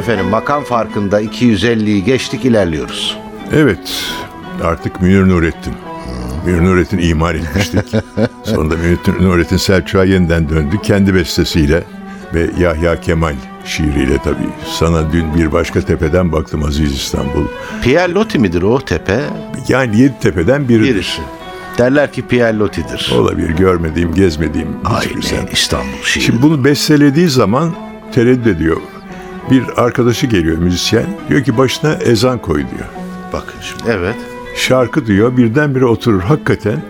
efendim. 0.00 0.26
Makam 0.26 0.64
farkında 0.64 1.22
250'yi 1.22 2.04
geçtik 2.04 2.44
ilerliyoruz. 2.44 3.18
Evet, 3.52 4.12
artık 4.62 5.02
Münir 5.02 5.28
Nurettin. 5.28 5.74
Münir 6.46 6.64
Nurettin 6.64 6.98
imal 6.98 7.34
etmiştik. 7.34 7.84
Sonunda 8.44 8.76
Münir 8.76 8.98
Nurettin 9.20 9.56
Selçuk'a 9.56 10.04
yeniden 10.04 10.48
döndü. 10.48 10.76
Kendi 10.82 11.14
bestesiyle 11.14 11.84
ve 12.34 12.50
Yahya 12.58 13.00
Kemal 13.00 13.34
şiiriyle 13.64 14.18
tabii. 14.24 14.48
Sana 14.78 15.12
dün 15.12 15.34
bir 15.34 15.52
başka 15.52 15.80
tepeden 15.80 16.32
baktım 16.32 16.64
Aziz 16.64 16.92
İstanbul. 16.92 17.44
Pierre 17.82 18.12
Loti 18.12 18.38
midir 18.38 18.62
o 18.62 18.80
tepe? 18.80 19.20
Yani 19.68 20.00
yedi 20.00 20.14
tepeden 20.20 20.68
biridir. 20.68 20.94
Birisi. 20.94 21.22
Derler 21.78 22.12
ki 22.12 22.22
Pierre 22.22 22.58
Loti'dir. 22.58 23.12
Olabilir 23.18 23.50
görmediğim, 23.50 24.14
gezmediğim 24.14 24.68
Aynen 24.84 25.20
semt. 25.20 25.52
İstanbul 25.52 26.02
şiiri. 26.04 26.24
Şimdi 26.24 26.42
bunu 26.42 26.64
bestelediği 26.64 27.28
zaman 27.28 27.74
tereddüt 28.12 28.46
ediyor. 28.46 28.76
Bir 29.50 29.64
arkadaşı 29.76 30.26
geliyor 30.26 30.58
müzisyen. 30.58 31.06
Diyor 31.28 31.44
ki 31.44 31.58
başına 31.58 31.94
ezan 31.94 32.38
koy 32.38 32.56
diyor. 32.56 32.88
Bakın 33.32 33.60
şimdi. 33.60 33.82
Evet. 33.90 34.16
şarkı 34.56 35.06
diyor 35.06 35.36
birdenbire 35.36 35.86
oturur. 35.86 36.20
Hakikaten 36.20 36.82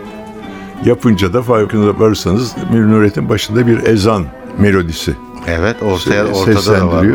yapınca 0.85 1.33
da 1.33 1.43
farkında 1.43 2.01
varırsanız 2.01 2.55
Münir 2.73 3.29
başında 3.29 3.67
bir 3.67 3.87
ezan 3.87 4.25
melodisi 4.59 5.15
Evet 5.47 5.83
ortaya 5.83 6.27
ortada 6.27 6.81
da 6.81 6.89
var. 6.89 7.07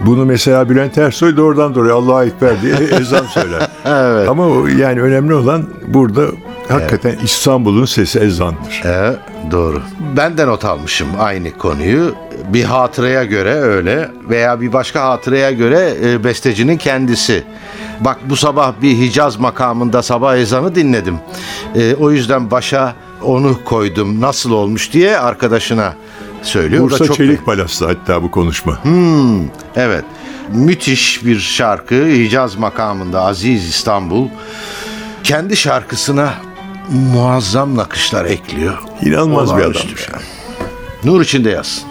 Bunu 0.00 0.24
mesela 0.24 0.68
Bülent 0.68 0.98
Ersoy 0.98 1.36
doğrudan 1.36 1.74
doğruya 1.74 1.94
Allahu 1.94 2.24
Ekber 2.24 2.62
diye 2.62 2.74
ezan 3.00 3.24
söyler. 3.26 3.68
Evet. 3.86 4.28
Ama 4.28 4.46
o 4.46 4.66
yani 4.66 5.00
önemli 5.00 5.34
olan 5.34 5.64
burada 5.86 6.26
hakikaten 6.68 7.16
İstanbul'un 7.24 7.84
sesi 7.84 8.18
ezandır. 8.18 8.82
Evet, 8.84 9.18
doğru. 9.50 9.82
Ben 10.16 10.38
de 10.38 10.46
not 10.46 10.64
almışım 10.64 11.08
aynı 11.18 11.58
konuyu. 11.58 12.14
Bir 12.48 12.64
hatıraya 12.64 13.24
göre 13.24 13.54
öyle 13.54 14.10
veya 14.28 14.60
bir 14.60 14.72
başka 14.72 15.04
hatıraya 15.04 15.50
göre 15.50 15.94
e, 16.04 16.24
bestecinin 16.24 16.76
kendisi. 16.76 17.44
Bak 18.00 18.18
bu 18.24 18.36
sabah 18.36 18.72
bir 18.82 18.98
Hicaz 18.98 19.36
makamında 19.36 20.02
sabah 20.02 20.36
ezanı 20.36 20.74
dinledim. 20.74 21.18
E, 21.74 21.94
o 21.94 22.10
yüzden 22.10 22.50
başa 22.50 22.94
onu 23.22 23.64
koydum 23.64 24.20
nasıl 24.20 24.50
olmuş 24.52 24.92
diye 24.92 25.18
arkadaşına 25.18 25.94
söylüyor. 26.42 26.82
Bursa 26.84 27.04
çok- 27.04 27.16
Çelik 27.16 27.46
Palas'ta 27.46 27.88
hatta 27.88 28.22
bu 28.22 28.30
konuşma. 28.30 28.78
Evet. 29.76 30.04
Müthiş 30.52 31.24
bir 31.24 31.38
şarkı 31.38 31.94
Hicaz 32.06 32.56
makamında 32.56 33.22
Aziz 33.22 33.68
İstanbul 33.68 34.28
kendi 35.24 35.56
şarkısına 35.56 36.34
muazzam 37.12 37.76
nakışlar 37.76 38.24
ekliyor. 38.24 38.78
İnanılmaz 39.02 39.48
bir 39.56 39.60
Olağanüstü 39.60 39.88
adam. 39.88 39.96
şey. 40.20 40.37
Nur 41.08 41.22
içinde 41.22 41.50
yazsın. 41.50 41.88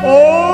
Sana 0.00 0.49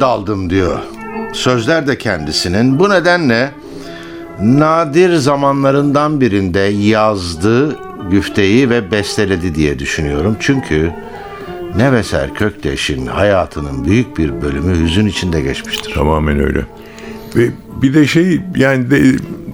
daldım 0.00 0.50
diyor. 0.50 0.78
Sözler 1.32 1.86
de 1.86 1.98
kendisinin. 1.98 2.78
Bu 2.78 2.90
nedenle 2.90 3.50
nadir 4.40 5.16
zamanlarından 5.16 6.20
birinde 6.20 6.60
yazdı, 6.60 7.76
güfteyi 8.10 8.70
ve 8.70 8.90
besteledi 8.90 9.54
diye 9.54 9.78
düşünüyorum. 9.78 10.36
Çünkü 10.40 10.92
Neveser 11.76 12.34
Kökteş'in 12.34 13.06
hayatının 13.06 13.84
büyük 13.84 14.18
bir 14.18 14.42
bölümü 14.42 14.84
hüzün 14.84 15.06
içinde 15.06 15.40
geçmiştir. 15.40 15.94
Tamamen 15.94 16.40
öyle. 16.40 16.60
Ve 17.36 17.50
bir 17.82 17.94
de 17.94 18.06
şey 18.06 18.40
yani 18.56 18.90
de, 18.90 19.02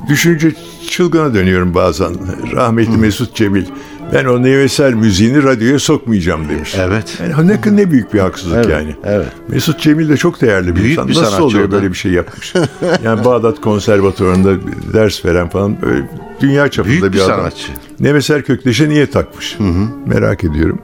düşünce 0.09 0.53
çılgına 0.91 1.35
dönüyorum 1.35 1.75
bazen. 1.75 2.15
Rahmetli 2.53 2.97
Mesut 2.97 3.35
Cemil. 3.35 3.65
Ben 4.13 4.25
o 4.25 4.43
nevesel 4.43 4.93
müziğini 4.95 5.43
radyoya 5.43 5.79
sokmayacağım 5.79 6.49
demiş. 6.49 6.75
Evet. 6.79 7.19
Yani 7.37 7.49
ne, 7.49 7.77
ne 7.77 7.91
büyük 7.91 8.15
bir 8.15 8.19
haksızlık 8.19 8.57
Evet, 8.57 8.69
yani. 8.69 8.97
evet. 9.05 9.27
Mesut 9.49 9.81
Cemil 9.81 10.09
de 10.09 10.17
çok 10.17 10.41
değerli 10.41 10.77
bir 10.77 10.81
Büyük 10.81 10.91
insan. 10.93 11.09
bir 11.09 11.13
Nasıl 11.13 11.25
sanatçı 11.25 11.45
oluyor 11.45 11.69
da. 11.71 11.73
böyle 11.73 11.89
bir 11.93 11.97
şey 11.97 12.13
yapmış? 12.13 12.55
yani 13.05 13.25
Bağdat 13.25 13.61
Konservatuvarı'nda 13.61 14.51
ders 14.93 15.25
veren 15.25 15.49
falan 15.49 15.83
böyle 15.83 16.09
dünya 16.41 16.71
çapında 16.71 16.91
Büyük 16.93 17.05
bir, 17.05 17.13
bir 17.13 17.19
adam. 17.21 17.37
sanatçı. 17.37 17.69
Nevesel 18.01 18.43
Kökteş'e 18.43 18.89
niye 18.89 19.11
takmış? 19.11 19.57
Merak 20.07 20.45
ediyorum. 20.45 20.79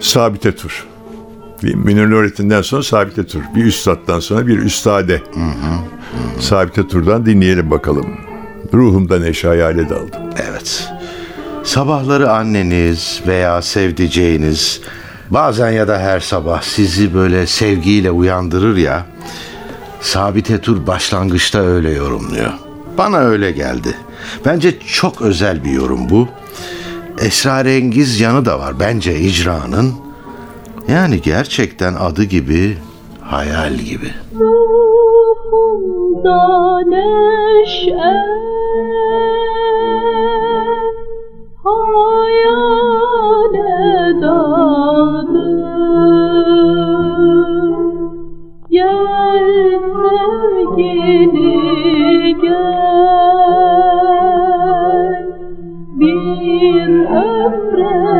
Sabite 0.00 0.54
Tur. 0.56 0.86
Münir 1.62 2.10
Nurettin'den 2.10 2.62
sonra 2.62 2.82
Sabite 2.82 3.26
Tur. 3.26 3.40
Bir 3.54 3.64
üstattan 3.64 4.20
sonra 4.20 4.46
bir 4.46 4.58
üstade. 4.58 5.22
Sabite 6.40 6.88
Tur'dan 6.88 7.26
dinleyelim 7.26 7.70
bakalım. 7.70 8.06
Ruhumda 8.74 9.18
neşe 9.18 9.48
hayale 9.48 9.88
daldım. 9.88 10.20
Evet. 10.50 10.88
Sabahları 11.66 12.30
anneniz 12.30 13.20
veya 13.26 13.62
sevdiceğiniz 13.62 14.80
bazen 15.30 15.70
ya 15.70 15.88
da 15.88 15.98
her 15.98 16.20
sabah 16.20 16.62
sizi 16.62 17.14
böyle 17.14 17.46
sevgiyle 17.46 18.10
uyandırır 18.10 18.76
ya. 18.76 19.06
Sabite 20.00 20.60
Tur 20.60 20.86
başlangıçta 20.86 21.58
öyle 21.58 21.90
yorumluyor. 21.90 22.52
Bana 22.98 23.18
öyle 23.18 23.50
geldi. 23.50 23.94
Bence 24.44 24.78
çok 24.80 25.22
özel 25.22 25.64
bir 25.64 25.70
yorum 25.70 26.10
bu. 26.10 26.28
Esrarengiz 27.18 28.20
yanı 28.20 28.44
da 28.44 28.58
var 28.58 28.80
bence 28.80 29.20
icranın. 29.20 29.94
Yani 30.88 31.22
gerçekten 31.22 31.94
adı 31.94 32.24
gibi 32.24 32.78
hayal 33.20 33.74
gibi. 33.74 34.10
Ruhumda 34.40 35.98
neşe 36.80 37.96
hayale 41.66 43.02
daldı 44.22 45.46
Gel 48.70 49.76
sevgili 50.76 52.34
gel. 52.42 52.86
Bir 56.00 56.90
ömre 57.04 58.15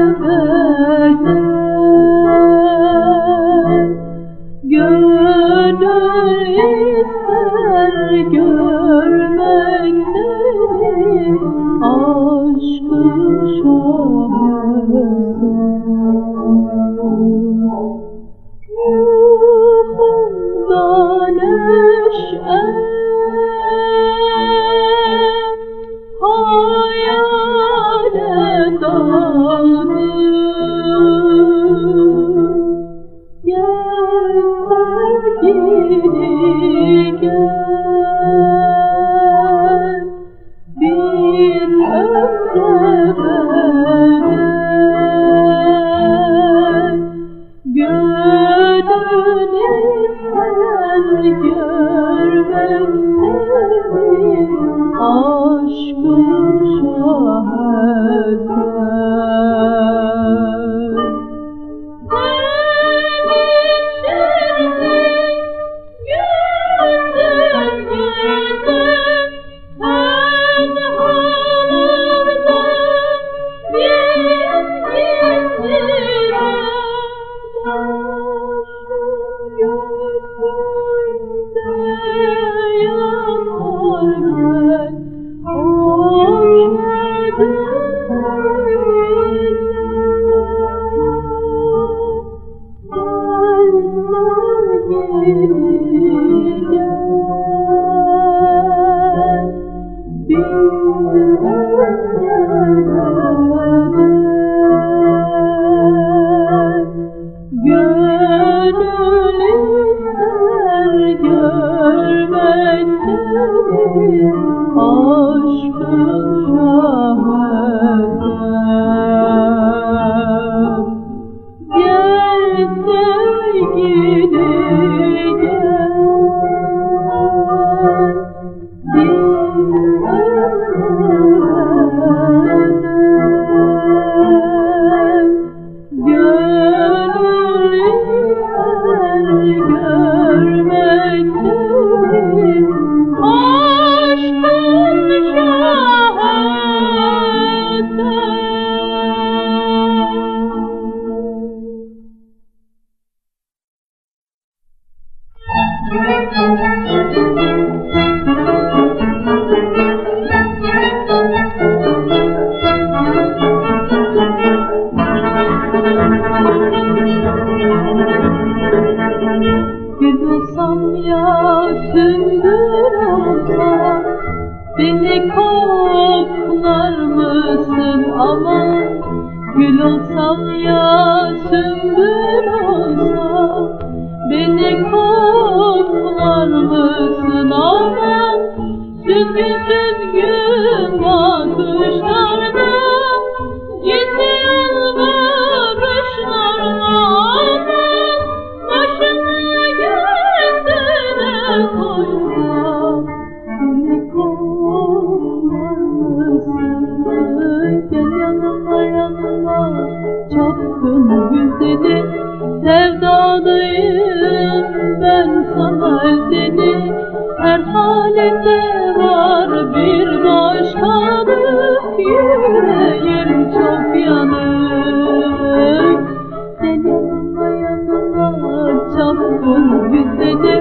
قلبي 229.56 230.01
الدنيا 230.01 230.56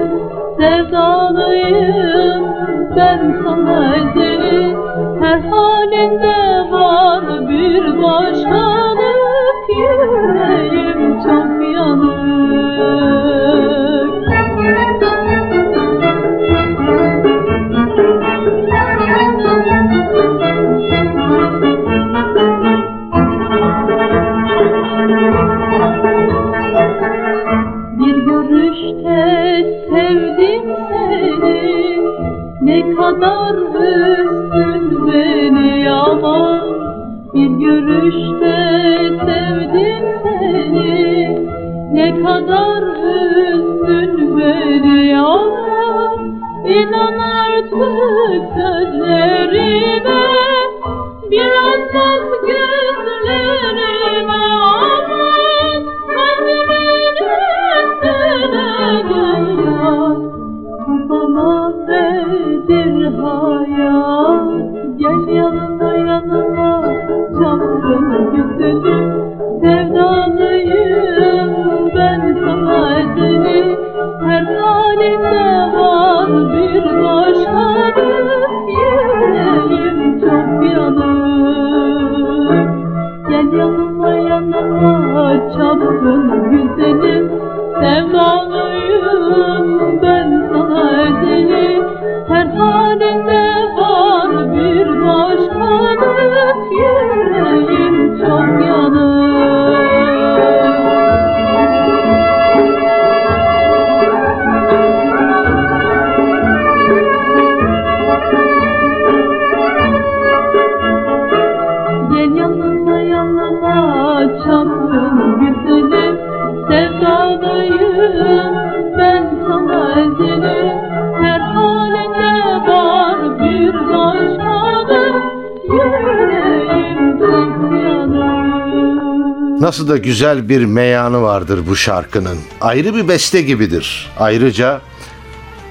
Nasıl 129.86 129.98
da 129.98 130.02
güzel 130.04 130.48
bir 130.48 130.64
meyanı 130.64 131.22
vardır 131.22 131.60
bu 131.66 131.76
şarkının. 131.76 132.38
Ayrı 132.60 132.94
bir 132.94 133.08
beste 133.08 133.42
gibidir. 133.42 134.10
Ayrıca 134.18 134.80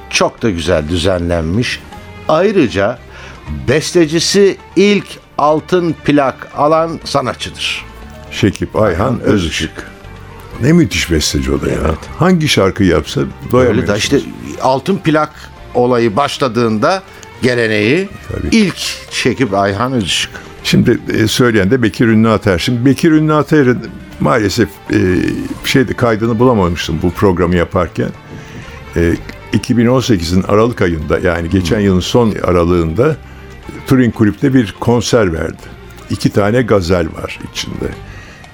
çok 0.10 0.42
da 0.42 0.50
güzel 0.50 0.90
düzenlenmiş. 0.90 1.80
Ayrıca 2.28 3.00
bestecisi 3.68 4.58
ilk 4.76 5.06
altın 5.38 5.96
plak 6.06 6.48
alan 6.56 7.00
sanatçıdır. 7.04 7.86
Şekip 8.32 8.76
Ayhan 8.76 9.20
Özışık. 9.20 9.72
Ne 10.62 10.74
müthiş 10.74 11.12
besteci 11.12 11.52
o 11.52 11.62
da 11.62 11.68
ya. 11.70 11.96
Hangi 12.20 12.48
şarkı 12.48 12.84
yapsa 12.84 13.22
Öyle 13.22 13.32
doyamıyorsunuz. 13.52 13.88
da 13.88 13.98
işte 13.98 14.20
altın 14.62 14.98
plak 14.98 15.32
olayı 15.74 16.16
başladığında 16.16 17.04
geleneği 17.42 18.10
Tabii. 18.32 18.56
ilk 18.56 18.78
Şekip 19.12 19.54
Ayhan 19.54 19.94
Özışık. 19.94 20.32
Şimdi 20.64 21.00
e, 21.14 21.28
söyleyen 21.28 21.72
de 21.72 21.82
Bekir 21.82 22.08
Ünlü 22.08 22.30
Ater. 22.30 22.60
Şimdi 22.60 22.86
Bekir 22.86 23.12
Ünlü 23.12 23.34
Ater'in 23.34 23.80
maalesef 24.20 24.70
e, 24.94 24.98
şeyde 25.66 25.94
kaydını 25.94 26.40
bulamamıştım 26.40 27.00
bu 27.04 27.12
programı 27.12 27.56
yaparken. 27.56 28.10
E, 28.96 29.14
2018'in 29.54 30.44
Aralık 30.44 30.82
ayında 30.82 31.20
yani 31.20 31.50
geçen 31.50 31.80
yılın 31.80 32.00
son 32.00 32.34
aralığında 32.44 33.18
Turing 33.88 34.14
Kulüp'te 34.14 34.54
bir 34.54 34.76
konser 34.80 35.34
verdi. 35.34 35.62
İki 36.10 36.30
tane 36.30 36.62
gazel 36.62 37.08
var 37.08 37.40
içinde. 37.52 37.90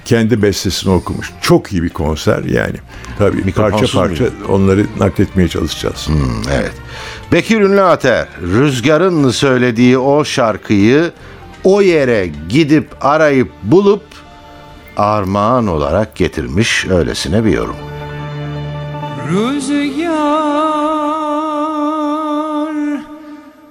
Kendi 0.06 0.42
bestesini 0.42 0.94
okumuş. 0.94 1.32
Çok 1.42 1.74
iyi 1.74 1.84
bir 1.84 1.90
konser 1.90 2.44
yani. 2.44 2.76
Tabii 3.18 3.44
Mikrofonsuz 3.44 3.94
parça 3.94 4.08
parça 4.08 4.24
muydu? 4.24 4.36
onları 4.50 4.86
nakletmeye 5.00 5.48
çalışacağız. 5.48 6.08
Evet. 6.54 6.72
Bekir 7.32 7.62
Ünlü 7.62 7.82
Ater, 7.82 8.28
Rüzgar'ın 8.42 9.30
söylediği 9.30 9.98
o 9.98 10.26
şarkıyı 10.26 11.12
o 11.64 11.82
yere 11.82 12.30
gidip 12.50 12.88
arayıp 13.02 13.50
bulup 13.64 14.04
armağan 15.02 15.68
olarak 15.68 16.16
getirmiş 16.16 16.86
öylesine 16.86 17.46
bir 17.46 17.52
yorum. 17.52 17.76
Rüzgar 19.30 20.22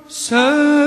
söylüyor 0.08 0.79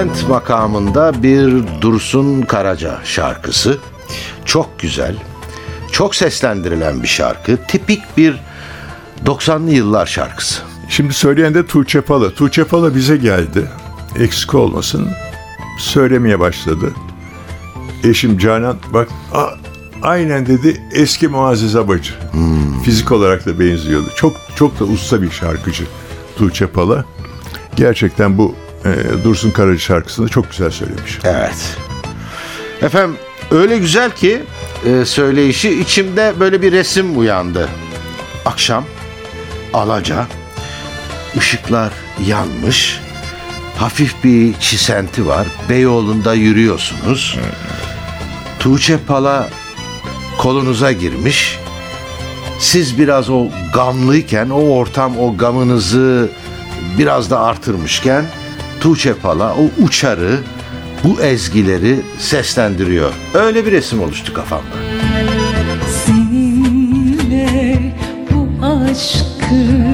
Nihavent 0.00 0.28
makamında 0.28 1.22
bir 1.22 1.64
Dursun 1.80 2.42
Karaca 2.42 2.98
şarkısı. 3.04 3.78
Çok 4.44 4.78
güzel. 4.78 5.16
Çok 5.92 6.14
seslendirilen 6.14 7.02
bir 7.02 7.08
şarkı. 7.08 7.56
Tipik 7.68 8.16
bir 8.16 8.40
90'lı 9.26 9.70
yıllar 9.70 10.06
şarkısı. 10.06 10.62
Şimdi 10.88 11.14
söyleyen 11.14 11.54
de 11.54 11.66
Tuğçe 11.66 12.00
Pala. 12.00 12.30
Tuğçe 12.34 12.64
Pala 12.64 12.94
bize 12.94 13.16
geldi. 13.16 13.68
Eksik 14.18 14.54
olmasın. 14.54 15.08
Söylemeye 15.78 16.40
başladı. 16.40 16.92
Eşim 18.04 18.38
Canan 18.38 18.76
bak 18.92 19.08
a- 19.34 19.54
aynen 20.02 20.46
dedi 20.46 20.82
eski 20.92 21.28
Muazzez 21.28 21.76
Abacı. 21.76 22.12
Fizik 22.84 23.12
olarak 23.12 23.46
da 23.46 23.60
benziyordu. 23.60 24.08
Çok 24.16 24.32
çok 24.56 24.80
da 24.80 24.84
usta 24.84 25.22
bir 25.22 25.30
şarkıcı 25.30 25.84
Tuğçe 26.38 26.66
Pala. 26.66 27.04
Gerçekten 27.76 28.38
bu 28.38 28.54
e, 28.84 29.24
Dursun 29.24 29.50
Karaca 29.50 29.78
şarkısını 29.78 30.28
çok 30.28 30.50
güzel 30.50 30.70
söylemiş. 30.70 31.18
Evet. 31.24 31.76
Efendim 32.82 33.16
öyle 33.50 33.78
güzel 33.78 34.10
ki 34.10 34.42
e, 34.86 35.04
söyleyişi 35.04 35.80
içimde 35.80 36.34
böyle 36.40 36.62
bir 36.62 36.72
resim 36.72 37.18
uyandı. 37.18 37.68
Akşam 38.44 38.84
alaca 39.74 40.26
ışıklar 41.36 41.92
yanmış 42.26 43.00
hafif 43.80 44.24
bir 44.24 44.54
çisenti 44.54 45.26
var. 45.26 45.46
Beyoğlu'nda 45.68 46.34
yürüyorsunuz. 46.34 47.38
Tuğçe 48.58 48.98
Pala 48.98 49.48
kolunuza 50.38 50.92
girmiş. 50.92 51.58
Siz 52.58 52.98
biraz 52.98 53.30
o 53.30 53.46
gamlıyken 53.74 54.50
o 54.50 54.60
ortam 54.60 55.18
o 55.18 55.36
gamınızı 55.36 56.28
biraz 56.98 57.30
da 57.30 57.40
artırmışken 57.40 58.24
Tuğçe 58.80 59.14
Pala 59.14 59.54
o 59.54 59.84
uçarı 59.84 60.38
bu 61.04 61.20
ezgileri 61.20 62.00
seslendiriyor. 62.18 63.12
Öyle 63.34 63.66
bir 63.66 63.72
resim 63.72 64.02
oluştu 64.02 64.34
kafamda. 64.34 64.64
Seninle 66.06 67.78
bu 68.30 68.66
aşkı 68.66 69.90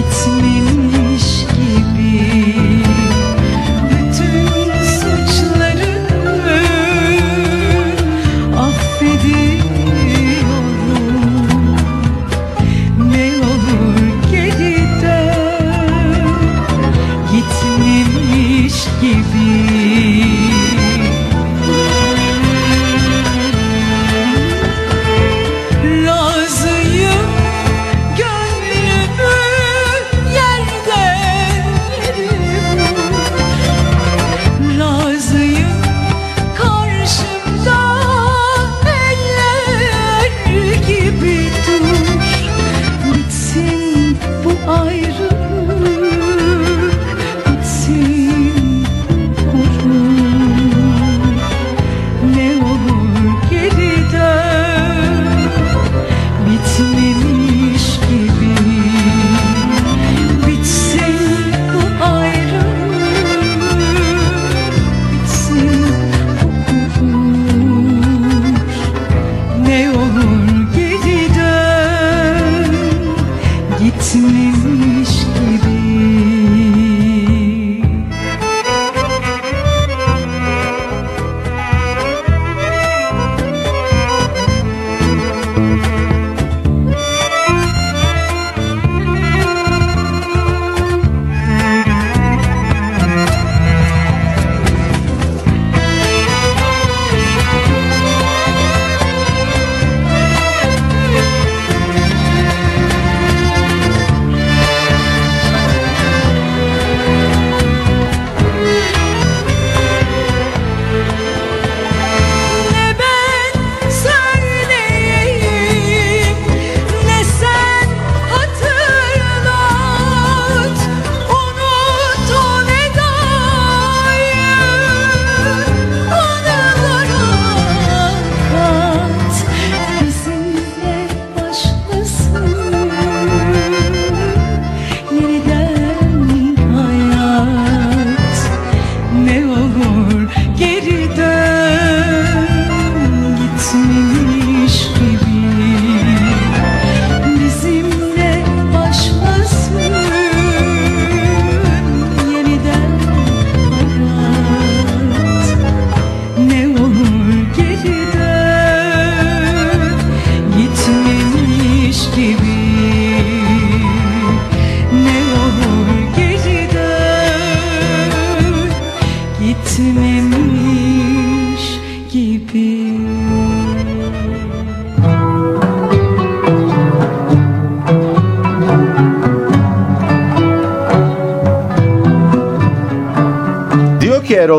ведь 0.00 0.29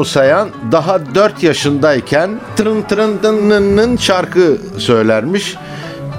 Erol 0.02 0.08
Sayan 0.08 0.50
daha 0.72 1.16
4 1.16 1.44
yaşındayken 1.44 2.30
tırın 2.56 2.82
tırın 2.82 3.24
dınının 3.24 3.98
şarkı 3.98 4.58
söylermiş. 4.78 5.56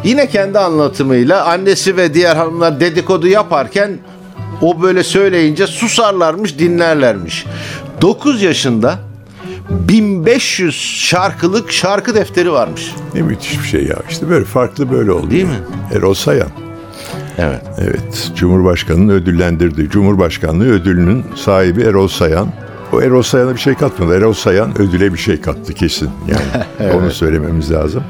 Yine 0.05 0.29
kendi 0.29 0.59
anlatımıyla 0.59 1.45
annesi 1.45 1.97
ve 1.97 2.15
diğer 2.15 2.37
hanımlar 2.37 2.81
dedikodu 2.81 3.29
yaparken 3.29 3.99
o 4.61 4.83
böyle 4.83 5.03
söyleyince 5.03 5.67
susarlarmış 5.67 6.59
dinlerlermiş. 6.59 7.47
9 8.01 8.43
yaşında 8.43 8.99
1500 9.71 10.75
şarkılık 10.99 11.73
şarkı 11.73 12.15
defteri 12.15 12.53
varmış. 12.53 12.95
Ne 13.15 13.23
müthiş 13.23 13.63
bir 13.63 13.69
şey 13.69 13.85
ya. 13.85 13.97
İşte 14.11 14.29
böyle 14.29 14.45
farklı 14.45 14.91
böyle 14.91 15.13
oldu. 15.13 15.31
Değil 15.31 15.45
mi? 15.45 15.61
Erol 15.95 16.15
Sayan. 16.15 16.51
Evet. 17.39 17.63
Evet. 17.79 18.33
Cumhurbaşkanı'nın 18.37 19.09
ödüllendirdiği 19.09 19.91
Cumhurbaşkanlığı 19.91 20.73
ödülünün 20.73 21.25
sahibi 21.37 21.83
Erol 21.83 22.09
Sayan. 22.09 22.49
O 22.93 23.03
Erol 23.03 23.23
Sayan'a 23.23 23.55
bir 23.55 23.61
şey 23.61 23.75
katmadı. 23.75 24.17
Erol 24.17 24.33
Sayan 24.33 24.81
ödüle 24.81 25.13
bir 25.13 25.19
şey 25.19 25.41
kattı 25.41 25.75
kesin. 25.75 26.11
Yani 26.29 26.93
onu 26.95 27.11
söylememiz 27.11 27.73
lazım. 27.73 28.05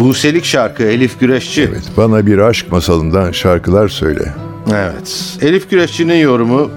Buselik 0.00 0.44
şarkı 0.44 0.82
Elif 0.82 1.20
Güreşçi. 1.20 1.62
Evet. 1.62 1.82
Bana 1.96 2.26
bir 2.26 2.38
aşk 2.38 2.72
masalından 2.72 3.32
şarkılar 3.32 3.88
söyle. 3.88 4.34
Evet. 4.74 5.36
Elif 5.40 5.70
Güreşçi'nin 5.70 6.14
yorumu 6.16 6.70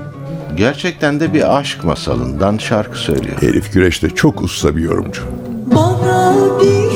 gerçekten 0.55 1.19
de 1.19 1.33
bir 1.33 1.57
aşk 1.57 1.83
masalından 1.83 2.57
şarkı 2.57 2.97
söylüyor. 2.97 3.35
Elif 3.41 3.73
Güreş 3.73 4.03
de 4.03 4.09
çok 4.09 4.41
usta 4.41 4.75
bir 4.75 4.81
yorumcu. 4.81 5.21
Bana 5.75 6.35
bir 6.61 6.91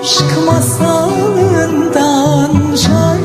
aşk 0.00 0.24
masalından 0.46 2.50
şarkılar 2.76 3.23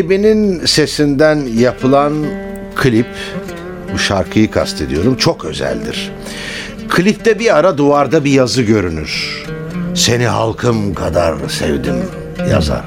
Sahibinin 0.00 0.66
sesinden 0.66 1.36
yapılan 1.58 2.12
klip, 2.76 3.06
bu 3.92 3.98
şarkıyı 3.98 4.50
kastediyorum, 4.50 5.16
çok 5.16 5.44
özeldir. 5.44 6.12
Klipte 6.88 7.38
bir 7.38 7.56
ara 7.58 7.78
duvarda 7.78 8.24
bir 8.24 8.30
yazı 8.30 8.62
görünür. 8.62 9.44
Seni 9.94 10.26
halkım 10.26 10.94
kadar 10.94 11.48
sevdim 11.48 11.96
yazar. 12.50 12.84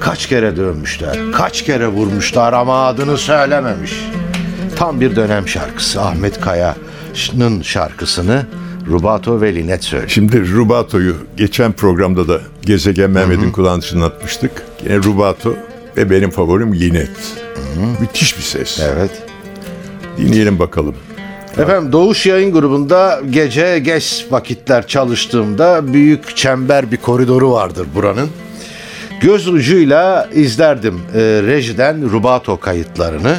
Kaç 0.00 0.26
kere 0.26 0.56
dövmüşler, 0.56 1.18
kaç 1.32 1.62
kere 1.62 1.88
vurmuşlar 1.88 2.52
ama 2.52 2.86
adını 2.86 3.18
söylememiş. 3.18 3.92
Tam 4.76 5.00
bir 5.00 5.16
dönem 5.16 5.48
şarkısı. 5.48 6.00
Ahmet 6.00 6.40
Kaya'nın 6.40 7.62
şarkısını 7.62 8.46
Rubato 8.86 9.40
ve 9.40 9.54
Linet 9.54 9.84
söylüyor. 9.84 10.10
Şimdi 10.10 10.52
Rubato'yu 10.52 11.16
geçen 11.36 11.72
programda 11.72 12.28
da 12.28 12.40
Gezegen 12.62 13.10
Mehmet'in 13.10 13.52
kulağını 13.52 13.82
çınlatmıştık. 13.82 14.52
Yine 14.84 14.96
Rubato 14.96 15.54
ve 15.96 16.10
benim 16.10 16.30
favorim 16.30 16.74
Linet. 16.74 17.10
Müthiş 18.00 18.36
bir 18.36 18.42
ses. 18.42 18.80
Evet. 18.80 19.10
Dinleyelim 20.18 20.58
bakalım. 20.58 20.94
Efendim 21.58 21.92
Doğuş 21.92 22.26
Yayın 22.26 22.52
Grubu'nda 22.52 23.20
gece 23.30 23.78
geç 23.78 24.26
vakitler 24.30 24.86
çalıştığımda 24.86 25.92
büyük 25.92 26.36
çember 26.36 26.92
bir 26.92 26.96
koridoru 26.96 27.52
vardır 27.52 27.86
buranın. 27.94 28.28
Göz 29.20 29.48
ucuyla 29.48 30.28
izlerdim 30.34 31.00
e, 31.14 31.18
rejiden 31.20 32.10
rubato 32.10 32.60
kayıtlarını. 32.60 33.36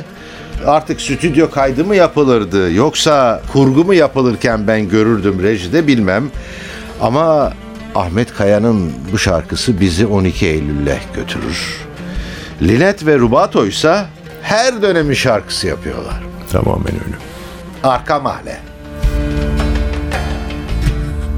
Artık 0.66 1.02
stüdyo 1.02 1.50
kaydı 1.50 1.86
mı 1.86 1.96
yapılırdı 1.96 2.74
yoksa 2.74 3.42
kurgu 3.54 3.86
mu 3.86 3.94
yapılırken 3.94 4.68
ben 4.68 4.89
görürdüm 4.89 5.44
rejide 5.44 5.88
bilmem. 5.88 6.32
Ama 7.02 7.54
Ahmet 7.96 8.34
Kaya'nın 8.34 8.92
bu 9.12 9.18
şarkısı 9.18 9.80
bizi 9.80 10.06
12 10.06 10.48
Eylül'le 10.48 10.98
götürür. 11.16 11.78
Linet 12.62 13.06
ve 13.06 13.18
Rubato 13.18 13.66
ise 13.66 14.06
her 14.42 14.82
dönemin 14.82 15.13
şarkısı 15.13 15.68
yapıyorlar. 15.68 16.24
Tamamen 16.52 16.94
öyle. 16.94 17.16
Arka 17.84 18.20
mahalle. 18.20 18.58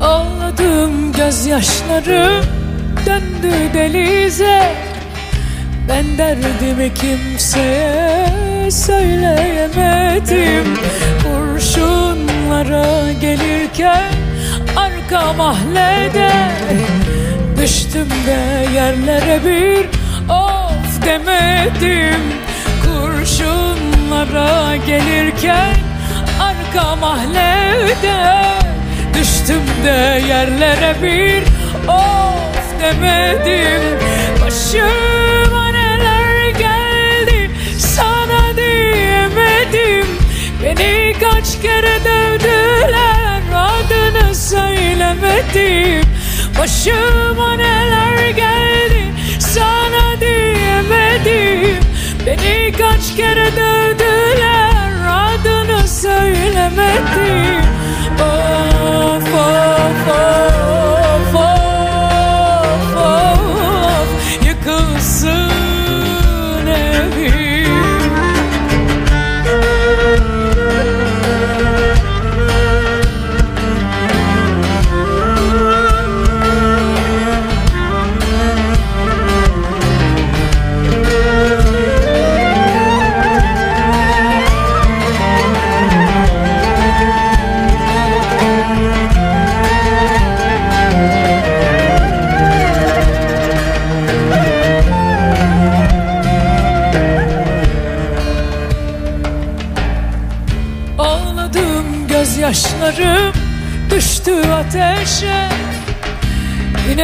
Ağladım 0.01 1.13
gözyaşları 1.13 2.41
döndü 3.05 3.53
delize 3.73 4.73
Ben 5.89 6.17
derdimi 6.17 6.93
kimseye 6.93 8.27
söyleyemedim 8.71 10.65
Kurşunlara 11.23 13.11
gelirken 13.21 14.11
arka 14.75 15.33
mahallede 15.33 16.31
Düştüm 17.61 18.07
de 18.27 18.67
yerlere 18.73 19.39
bir 19.45 19.94
demedim. 21.05 22.21
Kurşunlara 22.85 24.75
gelirken 24.75 25.75
arka 26.39 26.95
mahallede 26.95 28.45
Düştüm 29.19 29.63
de 29.85 30.21
yerlere 30.27 30.95
bir 31.01 31.43
of 31.87 32.81
demedim. 32.81 33.81
Başıma 34.45 35.71
neler 35.71 36.49
geldi 36.49 37.51
sana 37.79 38.57
diyemedim. 38.57 40.07
Beni 40.63 41.15
kaç 41.19 41.61
kere 41.61 41.99
dövdüler 42.05 43.41
adını 43.55 44.35
söylemedim. 44.35 46.09
Başıma 46.59 47.55
neler 47.55 48.29
geldi 48.29 49.13
sana 49.39 50.14
diyemedim 50.89 51.83
Beni 52.25 52.71
kaç 52.71 53.15
kere 53.15 53.45
dövdüler 53.45 54.91
adını 55.07 55.87
söylemedim. 55.87 57.65
Of 58.19 59.33
of 59.33 60.07
of 60.07 61.35
of 61.35 61.54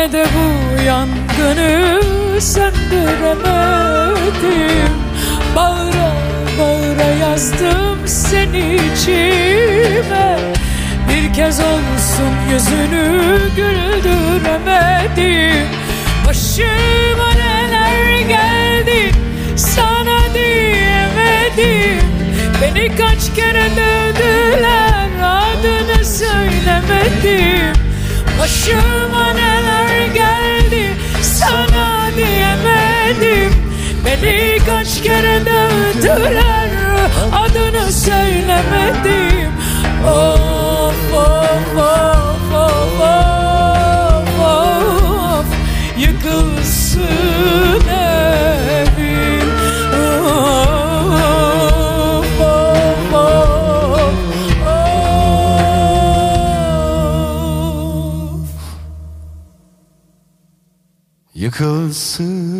Yine 0.02 0.14
de 0.14 0.26
bu 0.26 0.82
yangını 0.84 2.02
söndüremedim. 2.42 4.94
Bağıra 5.56 6.12
bağıra 6.60 7.10
yazdım 7.22 8.08
seni 8.08 8.76
içime. 8.76 10.40
Bir 11.10 11.34
kez 11.34 11.60
olsun 11.60 12.34
yüzünü 12.52 13.40
güldüremedim. 13.56 15.68
Başıma 16.28 17.32
neler 17.34 18.20
geldi 18.20 19.12
sana 19.56 20.34
diyemedim. 20.34 22.06
Beni 22.62 22.96
kaç 22.96 23.36
kere 23.36 23.70
dövdüler 23.76 25.10
adını 25.24 26.06
söylemedim. 26.06 27.82
Başıma 28.40 29.34
neler 29.34 29.91
Beni 34.06 34.58
kaç 34.66 35.02
kere 35.04 35.40
dövdüler 35.46 36.70
adını 37.32 37.92
söylemedim. 37.92 39.52
Of 40.08 41.14
of 41.14 41.78
of 41.78 42.54
of 42.54 43.02
of 43.02 44.40
of. 44.42 45.46
Yıkılsın 45.98 47.02
evim. 47.88 49.50
Of 50.24 50.72
of 52.42 53.14
of 53.14 54.18
of. 54.68 54.92
Yıkılsın 61.36 62.51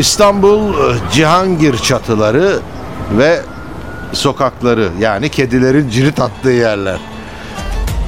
İstanbul 0.00 0.74
e, 0.74 0.96
Cihangir 1.12 1.76
çatıları 1.76 2.58
ve 3.18 3.40
sokakları 4.12 4.88
yani 5.00 5.28
kedilerin 5.28 5.88
cirit 5.90 6.20
attığı 6.20 6.50
yerler. 6.50 6.98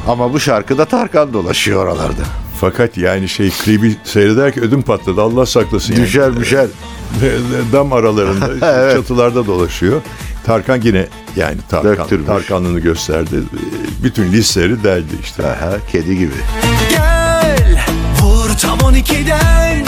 Ama 0.08 0.32
bu 0.32 0.40
şarkıda 0.40 0.84
Tarkan 0.84 1.32
dolaşıyor 1.32 1.84
oralarda. 1.86 2.22
Fakat 2.60 2.96
yani 2.96 3.28
şey 3.28 3.50
klibi 3.50 3.96
seyrederken 4.04 4.64
ödüm 4.64 4.82
patladı. 4.82 5.22
Allah 5.22 5.46
saklasın. 5.46 5.92
yani. 5.94 6.04
Düşer 6.04 6.36
düşer. 6.36 6.66
Dam 7.72 7.92
aralarında, 7.92 8.66
Evet. 8.80 8.96
çatılarda 8.96 9.46
dolaşıyor. 9.46 10.00
Tarkan 10.46 10.80
yine 10.84 11.06
yani 11.36 11.56
Tarkan, 11.68 11.96
Döktürmüş. 11.96 12.26
Tarkanlığını 12.26 12.80
gösterdi. 12.80 13.36
Bütün 14.02 14.32
listeleri 14.32 14.84
deldi 14.84 15.12
işte. 15.22 15.46
Aha, 15.46 15.72
kedi 15.92 16.18
gibi. 16.18 16.32
Gel 16.90 17.84
vur 18.22 18.50
tam 18.60 18.78
12'den 18.78 19.84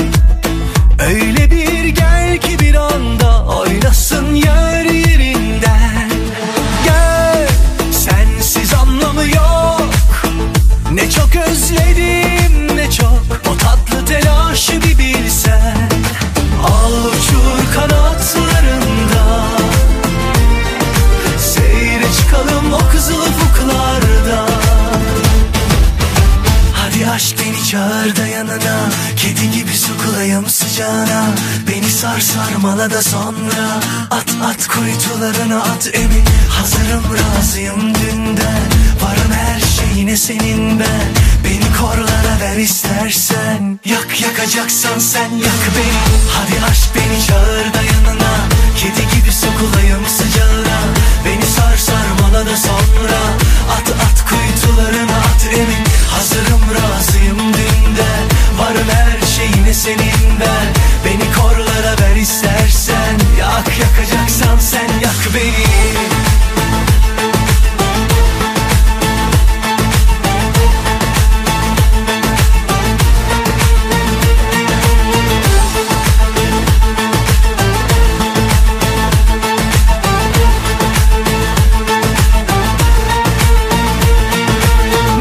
Öyle 1.07 1.51
bir 1.51 1.89
gel 1.89 2.39
ki 2.39 2.59
bir 2.59 2.75
anda 2.75 3.45
oynasın 3.45 4.35
yer 4.35 4.85
yerinden. 4.85 6.11
Gel 6.85 7.49
sensiz 7.93 8.75
anlamı 8.75 9.25
yok. 9.25 9.91
Ne 10.93 11.11
çok 11.11 11.37
özledim 11.37 12.77
ne 12.77 12.91
çok. 12.91 13.23
O 13.49 13.57
tatlı 13.59 14.07
telaşı 14.07 14.83
bir 14.83 14.99
bilsen. 14.99 15.89
Al 16.65 16.93
uçur 16.93 17.75
kanatlarında. 17.75 19.47
Seyre 21.39 22.13
çıkalım 22.17 22.73
o 22.73 22.93
kızıl 22.93 23.21
ufuklarda 23.21 24.47
Hadi 26.73 27.11
aşk 27.11 27.37
beni 27.39 27.67
çağır 27.67 28.17
dayanın 28.17 28.64
sar 32.05 32.21
sarmala 32.21 32.91
da 32.91 33.03
sonra 33.03 33.81
At 34.11 34.31
at 34.45 34.67
kuytularına 34.69 35.63
at 35.63 35.91
emin 35.95 36.25
Hazırım 36.49 37.05
razıyım 37.15 37.95
dünden 37.95 38.67
Varım 39.03 39.33
her 39.33 39.61
şeyine 39.61 40.17
senin 40.17 40.81
ben 40.81 41.09
Beni 41.45 41.77
korlara 41.81 42.41
ver 42.41 42.57
istersen 42.57 43.81
Yak 43.85 44.21
yakacaksan 44.21 44.99
sen 44.99 45.31
yak 45.31 45.63
beni. 45.77 46.05
Hadi 46.33 46.65
aşk 46.71 46.89
beni 46.95 47.27
çağır 47.27 47.75
da 47.75 47.83
yanına 47.93 48.35
Kedi 48.77 49.17
gibi 49.17 49.33
sokulayım 49.33 50.07
sıcağına 50.19 50.79
Beni 51.25 51.47
sar 51.47 51.77
sarmala 51.77 52.47
da 52.47 52.57
sonra 52.57 53.21
At 53.77 53.89
at 54.07 54.19
kuytularına 54.29 55.17
at 55.17 55.47
emin 55.53 55.85
Hazırım 56.11 56.63
razıyım 56.75 56.94
şeyine 59.45 59.75
senin 59.75 60.41
ben. 60.41 60.67
Beni 61.05 61.33
korlara 61.33 61.97
ver 62.01 62.17
istersen. 62.17 63.19
Yak 63.39 63.79
yakacaksan 63.81 64.59
sen 64.59 64.89
yak 65.03 65.35
beni. 65.35 65.65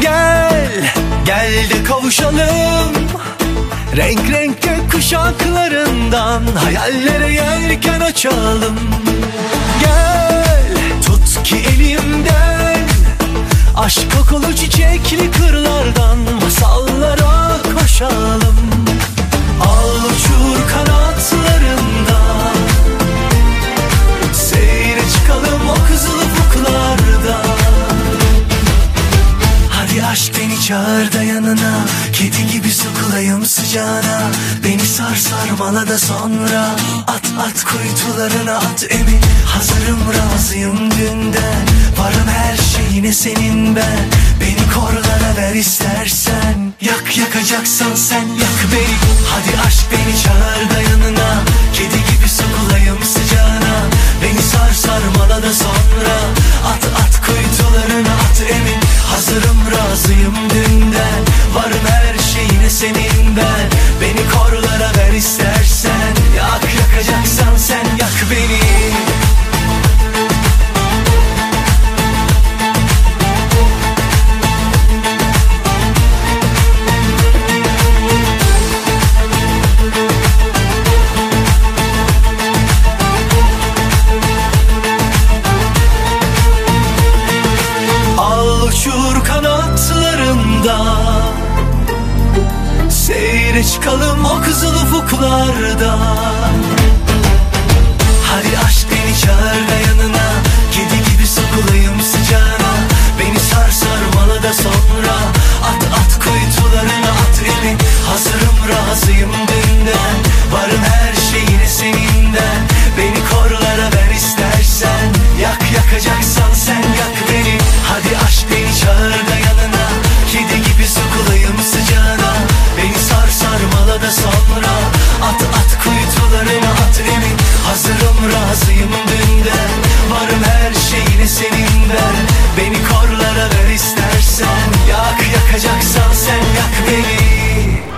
Gel, 0.00 0.92
gel 1.26 1.70
de 1.70 1.84
kavuşalım 1.84 2.53
Renk 3.96 4.30
renk 4.30 4.62
gök 4.62 4.92
kuşaklarından 4.92 6.42
Hayallere 6.64 7.32
yelken 7.32 8.00
açalım. 8.00 8.78
Gel, 9.80 10.64
tut 11.06 11.42
ki 11.44 11.56
elimden 11.56 12.88
Aşk 13.76 14.12
kokulu 14.12 14.56
çiçekli 14.56 15.30
kırlardan 15.30 16.18
Masallara 16.42 17.56
koşalım. 17.78 18.56
Al 19.60 20.04
uçur 20.06 20.68
kanatlarından 20.68 22.54
Seyre 24.32 25.02
çıkalım 25.14 25.68
o 25.70 25.88
kızıl 25.88 26.18
ufuklarda 26.18 27.42
Hadi 29.70 30.06
aşk 30.06 30.32
beni 30.38 30.60
çağır 30.60 31.12
da 31.12 31.22
yanına 31.22 31.84
Kedi 32.12 32.46
gibi 32.52 32.70
sokulayım 32.70 33.44
sıcağına. 33.64 34.30
Beni 34.64 34.86
sar 34.86 35.16
sarmala 35.16 35.88
da 35.88 35.98
sonra. 35.98 36.76
At 37.06 37.26
at 37.38 37.64
kuytularına 37.64 38.56
at 38.56 38.86
emin. 38.90 39.20
Hazırım 39.46 40.00
razıyım 40.14 40.90
dünden. 40.90 41.66
Varım 41.98 42.28
her 42.28 42.56
şeyine 42.56 43.12
senin 43.12 43.76
ben. 43.76 44.04
Beni 44.40 44.72
korlara 44.74 45.36
ver 45.36 45.54
istersen. 45.54 46.72
Yak 46.80 47.18
yakacaksan 47.18 47.94
sen 47.94 48.26
yak 48.28 48.72
beni. 48.72 48.96
Hadi 49.30 49.66
aşk 49.66 49.84
beni 49.92 50.22
çağır 50.22 50.70
da 50.70 50.90
yanına. 50.90 51.42
Kedi 51.72 51.96
gibi 51.96 52.13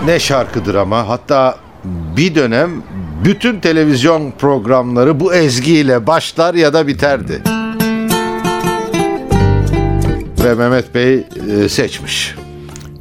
Ne 0.07 0.19
şarkıdır 0.19 0.75
ama 0.75 1.07
hatta 1.07 1.57
bir 2.17 2.35
dönem 2.35 2.83
bütün 3.25 3.59
televizyon 3.59 4.31
programları 4.31 5.19
bu 5.19 5.33
ezgiyle 5.33 6.07
başlar 6.07 6.53
ya 6.53 6.73
da 6.73 6.87
biterdi. 6.87 7.41
Ve 10.43 10.55
Mehmet 10.55 10.95
Bey 10.95 11.23
e, 11.63 11.69
seçmiş. 11.69 12.35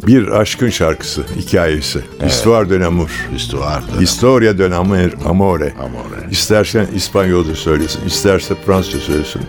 Bir 0.06 0.28
aşkın 0.28 0.70
şarkısı, 0.70 1.22
hikayesi. 1.36 2.00
Histoire 2.22 2.70
de 2.70 2.80
l'amour. 2.80 3.28
Üstü 3.34 3.58
vardı. 3.58 3.86
Historia 4.00 4.58
de 4.58 4.74
amore. 4.74 5.10
amore. 5.24 5.74
Amore. 5.78 6.30
İstersen 6.30 6.86
İspanyolca 6.94 7.54
söylesin, 7.54 8.06
isterse 8.06 8.54
Fransızca 8.66 9.00
söylesin, 9.00 9.42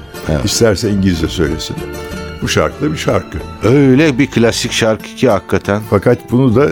isterse 0.44 0.90
İngilizce 0.90 1.28
söylesin. 1.28 1.76
Bu 2.42 2.48
şarkı 2.48 2.86
da 2.86 2.92
bir 2.92 2.98
şarkı. 2.98 3.38
Öyle 3.64 4.20
bir 4.20 4.28
klasik 4.28 4.72
şarkı 4.72 5.08
ki 5.08 5.30
hakikaten. 5.30 5.82
Fakat 5.90 6.32
bunu 6.32 6.56
da 6.56 6.72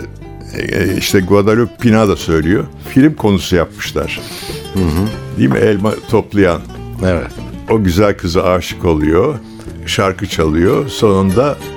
işte 0.98 1.20
Guadalupe 1.20 1.76
Pina 1.76 2.08
da 2.08 2.16
söylüyor. 2.16 2.64
Film 2.88 3.14
konusu 3.14 3.56
yapmışlar. 3.56 4.20
Değil 5.38 5.50
mi? 5.50 5.58
Elma 5.58 5.94
toplayan. 6.10 6.60
Evet. 7.06 7.30
O 7.70 7.82
güzel 7.84 8.16
kıza 8.16 8.42
aşık 8.42 8.84
oluyor. 8.84 9.38
Şarkı 9.86 10.26
çalıyor. 10.26 10.88
Sonunda 10.88 11.50
e, 11.52 11.75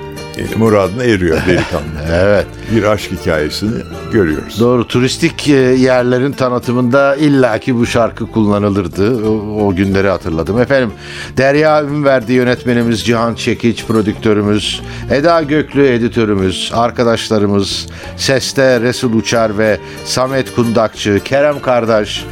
muradına 0.56 1.04
eriyor 1.04 1.38
delikanlı. 1.46 1.84
Evet. 2.12 2.46
bir 2.76 2.82
aşk 2.82 3.12
hikayesini 3.12 3.82
görüyoruz. 4.12 4.60
Doğru 4.60 4.86
turistik 4.88 5.48
e, 5.48 5.52
yerlerin 5.56 6.32
tanıtımında 6.32 7.16
illaki 7.16 7.76
bu 7.76 7.86
şarkı 7.86 8.26
kullanılırdı. 8.26 9.28
O, 9.28 9.66
o 9.66 9.74
günleri 9.74 10.08
hatırladım. 10.08 10.60
Efendim 10.60 10.92
Derya 11.36 11.84
Ünverdi 11.84 12.32
yönetmenimiz 12.32 13.04
Cihan 13.04 13.34
Çekiç, 13.34 13.84
prodüktörümüz, 13.84 14.82
Eda 15.10 15.42
Göklü 15.42 15.86
editörümüz, 15.86 16.72
arkadaşlarımız, 16.74 17.86
Seste 18.16 18.80
Resul 18.80 19.12
Uçar 19.12 19.58
ve 19.58 19.78
Samet 20.04 20.54
Kundakçı, 20.54 21.20
Kerem 21.24 21.62
Kardeş, 21.62 22.24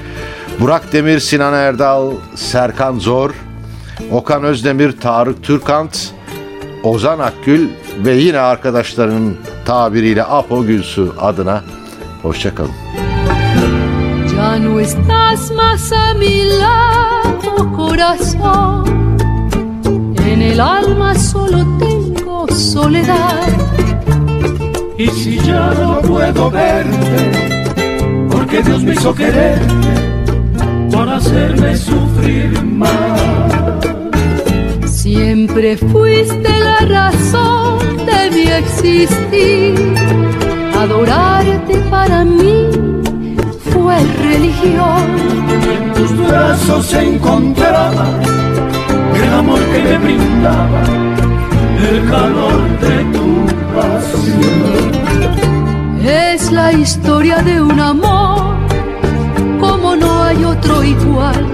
Burak 0.61 0.92
Demir, 0.92 1.20
Sinan 1.20 1.55
Erdal, 1.55 2.12
Serkan 2.34 2.99
Zor, 2.99 3.30
Okan 4.11 4.44
Özdemir, 4.44 5.01
Tarık 5.01 5.42
Türkant, 5.42 6.12
Ozan 6.82 7.18
Akgül 7.18 7.68
ve 8.05 8.14
yine 8.14 8.38
arkadaşlarının 8.38 9.36
tabiriyle 9.64 10.24
Apo 10.24 10.64
Gülsu 10.64 11.14
adına 11.20 11.62
hoşçakalın. 12.22 12.70
Ya 14.36 14.57
no 14.57 14.80
estás 14.80 15.51
más 15.51 15.92
a 15.92 16.14
mi 16.14 16.34
lado, 16.61 17.72
corazón. 17.76 18.86
En 20.32 20.40
el 20.40 20.61
alma 20.61 21.14
solo 21.14 21.59
tengo 21.78 22.46
soledad. 22.49 23.49
Y 24.99 25.07
si 25.09 25.38
ya 25.49 25.74
no 25.80 26.01
puedo 26.01 26.51
verte, 26.51 27.20
porque 28.32 28.62
Dios 28.62 28.82
me 28.82 28.92
hizo 28.92 29.14
quererte 29.14 29.92
para 30.92 31.16
hacerme 31.16 31.76
sufrir 31.76 32.62
más. 32.62 33.20
Siempre 34.86 35.76
fuiste 35.76 36.51
la 36.66 36.78
razón 36.96 37.88
de 38.30 38.36
mi 38.36 38.46
existir. 38.50 39.94
Adorarte 40.76 41.78
para 41.90 42.24
mí 42.24 42.68
fue 43.72 44.00
el 44.00 44.08
religión. 44.14 45.02
En 45.72 45.92
tus 45.94 46.28
brazos 46.28 46.86
se 46.86 47.14
encontraba 47.14 48.06
el 49.14 49.32
amor 49.32 49.60
que 49.72 49.82
me 49.82 49.98
brindaba, 49.98 50.82
el 51.90 52.08
calor 52.08 52.60
de 52.80 53.04
tu 53.14 53.46
pasión. 53.74 54.88
Es 56.04 56.50
la 56.52 56.72
historia 56.72 57.38
de 57.38 57.60
un 57.60 57.78
amor, 57.80 58.56
como 59.60 59.96
no 59.96 60.22
hay 60.22 60.44
otro 60.44 60.82
igual, 60.84 61.46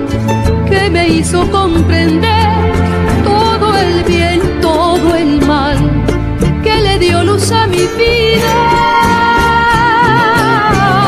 que 0.68 0.90
me 0.90 1.08
hizo 1.08 1.50
comprender 1.50 2.54
luz 7.45 7.53
a 7.53 7.66
mi 7.66 7.86
vida, 7.99 8.55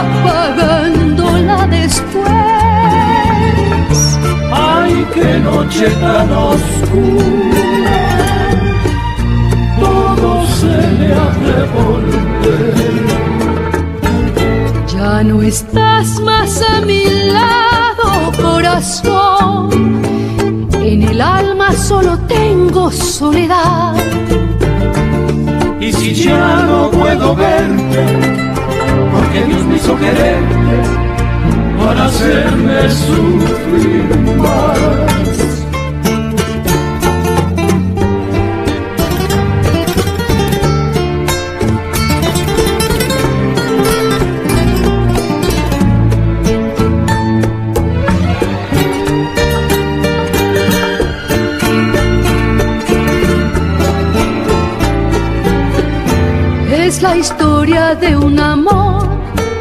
apagándola 0.01 1.67
después. 1.67 2.25
Ay, 4.53 5.07
qué 5.15 5.39
noche 5.39 5.89
tan 6.01 6.31
oscura, 6.33 7.99
todo 9.81 10.47
se 10.59 10.77
me 10.99 11.09
ha 11.13 11.31
de 11.47 11.59
volver. 11.77 12.75
Ya 14.95 15.23
no 15.23 15.43
estás 15.43 16.21
más 16.21 16.63
a 16.63 16.81
mi 16.83 17.05
lado, 17.05 18.33
corazón. 18.43 19.71
En 20.73 21.03
el 21.03 21.21
alma 21.21 21.73
solo 21.73 22.19
tengo 22.29 22.91
soledad. 22.91 24.06
Y 25.87 25.93
si 25.93 26.13
ya 26.13 26.65
no 26.67 26.91
puedo 26.91 27.37
verte, 27.37 28.05
porque 29.13 29.45
Dios 29.47 29.65
me 29.67 29.77
hizo 29.77 29.97
quererte 29.97 30.83
para 31.79 32.07
hacerme 32.07 32.91
sufrir 32.91 34.19
más. 34.37 35.36
Historia 57.19 57.95
de 57.95 58.17
un 58.17 58.39
amor 58.39 59.07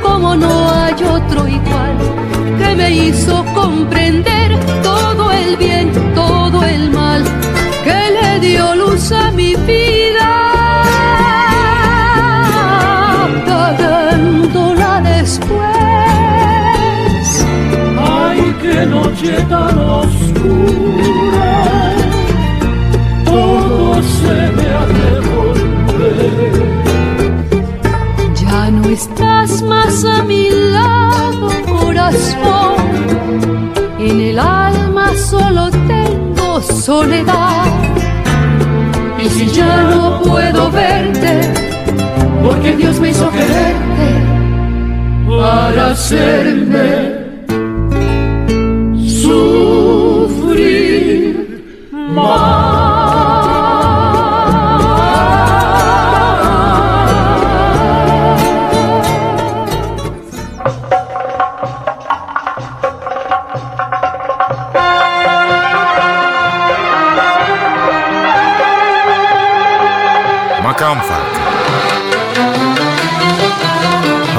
como 0.03 0.35
no 0.35 0.69
hay 0.69 0.93
otro 1.03 1.47
igual 1.47 1.97
que 2.59 2.75
me 2.75 2.91
hizo 2.91 3.43
comprender 3.53 4.57
todo 4.83 5.31
el 5.31 5.55
bien, 5.57 5.91
todo 6.13 6.63
el 6.63 6.91
mal 6.91 7.23
que 7.83 7.99
le 8.17 8.39
dio 8.39 8.75
luz 8.75 9.11
a 9.11 9.31
mi 9.31 9.55
vida, 9.55 10.31
apagándola 13.25 15.01
después. 15.01 15.59
Ay, 17.97 18.55
qué 18.61 18.85
noche 18.85 19.33
tan 19.49 19.77
oscura, 19.77 20.74
no 28.85 28.91
estás 28.91 29.61
más 29.63 30.05
a 30.05 30.21
mi 30.23 30.49
lado, 30.49 31.49
corazón. 31.67 32.75
En 33.99 34.19
el 34.19 34.37
alma 34.39 35.11
solo 35.15 35.71
tengo 35.71 36.61
soledad. 36.61 37.65
Y 39.23 39.29
si 39.29 39.47
ya 39.47 39.83
no 39.89 40.21
puedo 40.21 40.69
verte, 40.71 41.53
porque 42.43 42.75
Dios 42.75 42.99
me 42.99 43.09
hizo 43.09 43.29
quererte 43.31 44.07
para 45.27 45.91
hacerme 45.91 47.25
sufrir 49.23 50.55
más. 51.91 52.54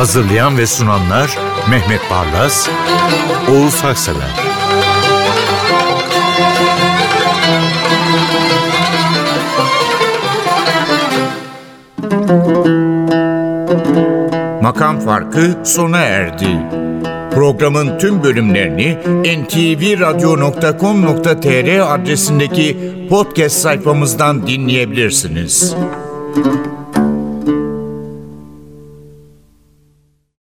Hazırlayan 0.06 0.58
ve 0.58 0.66
sunanlar 0.66 1.38
Mehmet 1.70 2.00
Barlas, 2.10 2.68
Oğuz 3.50 3.84
Haksever 3.84 4.28
Makam 14.62 15.00
Farkı 15.00 15.58
sona 15.64 15.98
erdi. 15.98 16.48
Programın 17.34 17.98
tüm 17.98 18.22
bölümlerini 18.22 18.98
ntvradio.com.tr 19.42 21.94
adresindeki 21.94 22.76
podcast 23.10 23.56
sayfamızdan 23.56 24.46
dinleyebilirsiniz. 24.46 25.74